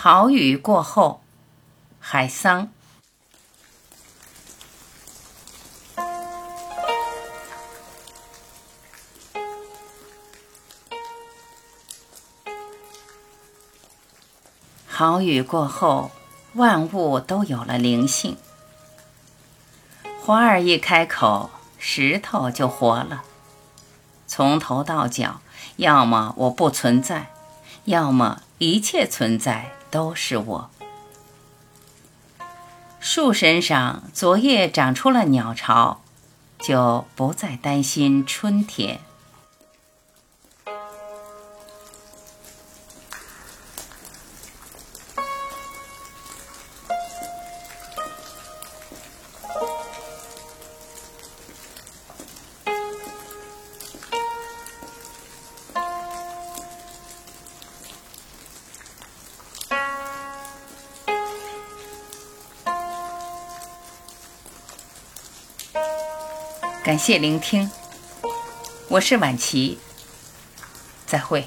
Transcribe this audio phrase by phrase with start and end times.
[0.00, 1.22] 好雨过后，
[1.98, 2.68] 海桑。
[14.86, 16.12] 好雨过后，
[16.54, 18.36] 万物都有了灵性。
[20.20, 23.24] 花儿一开口，石头就活了。
[24.28, 25.40] 从头到脚，
[25.74, 27.32] 要么我不存在，
[27.86, 29.72] 要么一切存在。
[29.90, 30.70] 都是我。
[33.00, 36.00] 树身上昨夜长出了鸟巢，
[36.60, 39.00] 就不再担心春天。
[66.88, 67.70] 感谢聆听，
[68.88, 69.78] 我是晚琪，
[71.04, 71.44] 再会。